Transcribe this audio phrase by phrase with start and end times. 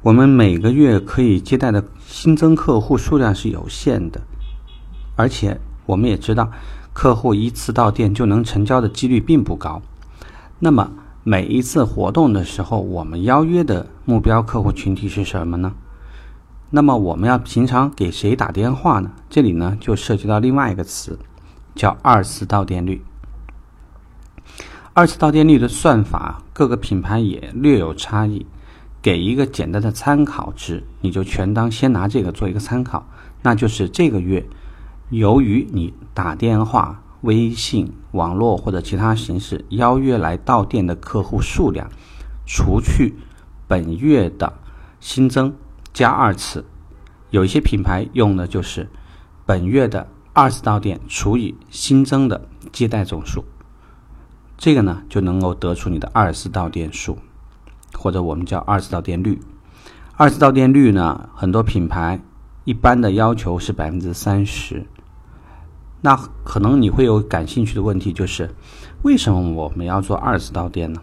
[0.00, 4.20] 我们每个月可以接待的新增客户数量是有限的，
[5.16, 6.50] 而且我们也知道，
[6.92, 9.82] 客户一次到店就能成交的几率并不高。
[10.60, 10.92] 那么
[11.24, 15.72] 每一次活动的时候，我们邀约的目标客户群体是什么呢？
[16.70, 19.10] 那么我们要平常给谁打电话呢？
[19.28, 21.18] 这里呢就涉及到另外一个词，
[21.74, 23.02] 叫二次到店率。
[24.92, 28.46] 二次到店率的算法，各个品牌也略有差异。
[29.00, 33.06] 给一个简单的参考值，你就全当先拿这个做一个参考。
[33.42, 34.44] 那就是这个月，
[35.10, 41.88] 由于你打电话、微信、网络或者其他形式邀约来到店的客户数量，
[42.44, 43.14] 除去
[43.68, 44.52] 本月的
[44.98, 45.54] 新增
[45.92, 46.64] 加二次，
[47.30, 48.88] 有一些品牌用的就是
[49.46, 53.44] 本月的二次到店除以新增的接待总数，
[54.56, 57.16] 这个呢就能够得出你的二次到店数。
[57.98, 59.40] 或者我们叫二次到店率，
[60.16, 62.20] 二次到店率呢，很多品牌
[62.64, 64.86] 一般的要求是百分之三十。
[66.00, 68.54] 那可能你会有感兴趣的问题，就是
[69.02, 71.00] 为什么我们要做二次到店呢？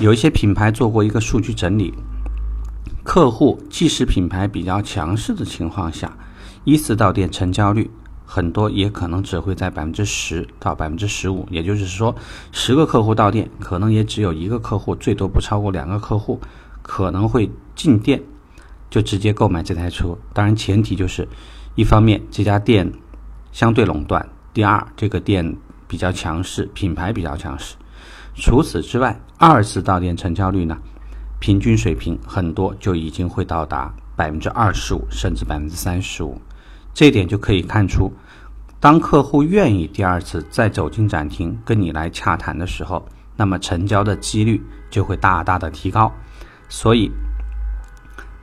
[0.00, 1.94] 有一些品牌做过一个数据整理，
[3.02, 6.14] 客户即使品牌比较强势的情况下，
[6.64, 7.90] 一次到店成交率。
[8.26, 12.14] 很多也可能只会在百分之十到百分之十五，也就是说，
[12.50, 16.40] 十个客户到店，可能也只有一个客户，最多不超过两个客户，
[16.82, 18.20] 可能会进店
[18.90, 20.18] 就直接购买这台车。
[20.34, 21.26] 当然，前提就是
[21.76, 22.92] 一方面这家店
[23.52, 27.76] 相对垄断，第二这个店比较强势，品牌比较强势。
[28.34, 30.76] 除此之外，二次到店成交率呢，
[31.38, 36.38] 平均水平很多就已经会到达百分之二十五，甚至百分之三十五。
[36.96, 38.10] 这一点就可以看出，
[38.80, 46.10] 当客户愿意第二次再走进展厅跟你来洽谈的时候，那么成交的几率就会大大的提高。
[46.70, 47.10] 所以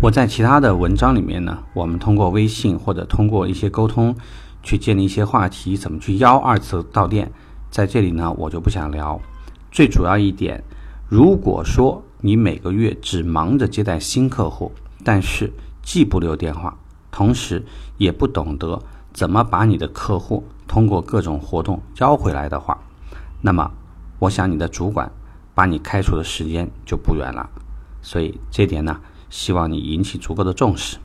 [0.00, 4.12] 我在其他的文章里面呢，我们通过微信或者通过一些沟通
[4.64, 7.30] 去建立一些话题，怎么去邀二次到店，
[7.70, 9.20] 在这里呢我就不想聊。
[9.70, 10.60] 最主要一点，
[11.08, 14.72] 如果说你每个月只忙着接待新客户，
[15.04, 16.76] 但是既不留电话。
[17.20, 17.62] 同时，
[17.98, 18.80] 也不懂得
[19.12, 22.80] 怎么把你的客户通过各种活动邀回来的话，
[23.42, 23.70] 那么，
[24.20, 25.12] 我想你的主管
[25.54, 27.50] 把你开除的时间就不远了。
[28.00, 28.98] 所以这点呢，
[29.28, 30.96] 希望你引起足够的重视。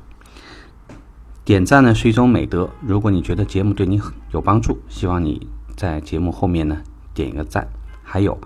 [1.44, 2.70] 点赞呢是一种美德。
[2.80, 6.78] 如果你觉得节目对你有帮助，希望你在节目后面呢
[7.14, 7.68] 点一个赞。
[8.04, 8.40] 还有，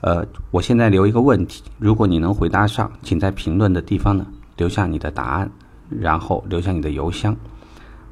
[0.00, 5.52] 呃，我现在留一个问题，如果你能回答上，请在评论的地方呢留下你的答案。
[6.00, 7.36] 然后留下你的邮箱，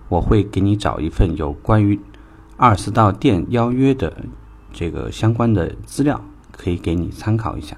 [0.08, 1.98] 我会给你找一份有关于
[2.56, 4.16] 二次到店邀约的
[4.72, 6.20] 这个相关的资料，
[6.52, 7.76] 可以给你参考一下。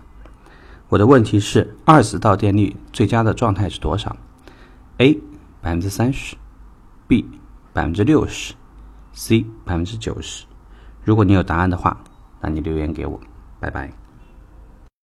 [0.89, 4.17] 我的问题是：二次到店率最佳的状态是多少
[4.99, 5.15] ？A
[5.61, 6.37] 百分之三十
[7.07, 7.25] ，B
[7.73, 8.55] 百分之六十
[9.13, 10.45] ，C 百分之九十。
[11.05, 12.03] 如果你有答案的话，
[12.41, 13.19] 那你留言给我。
[13.59, 14.02] 拜拜。